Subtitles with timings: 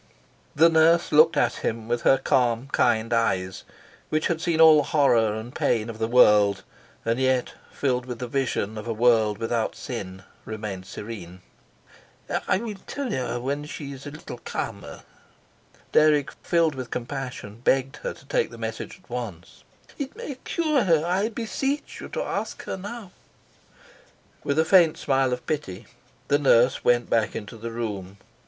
[0.55, 3.63] The nurse looked at him with her calm, kind eyes,
[4.09, 6.63] which had seen all the horror and pain of the world,
[7.05, 11.41] and yet, filled with the vision of a world without sin, remained serene.
[12.47, 15.03] "I will tell her when she is a little calmer."
[15.91, 19.63] Dirk, filled with compassion, begged her to take the message at once.
[19.99, 21.05] "It may cure her.
[21.05, 23.11] I beseech you to ask her now."
[24.43, 25.85] With a faint smile of pity,
[26.27, 28.17] the nurse went back into the room.